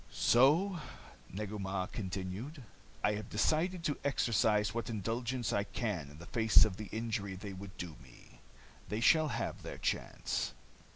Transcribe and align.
"So," 0.09 0.79
Negu 1.31 1.59
Mah 1.59 1.85
continued, 1.85 2.63
"I 3.03 3.11
have 3.11 3.29
decided 3.29 3.83
to 3.83 3.99
exercise 4.03 4.73
what 4.73 4.89
indulgence 4.89 5.53
I 5.53 5.63
can 5.63 6.09
in 6.09 6.17
the 6.17 6.25
face 6.25 6.65
of 6.65 6.77
the 6.77 6.85
injury 6.91 7.35
they 7.35 7.53
would 7.53 7.77
do 7.77 7.95
me. 8.01 8.39
They 8.89 8.99
shall 8.99 9.27
have 9.27 9.61
their 9.61 9.77
chance." 9.77 10.55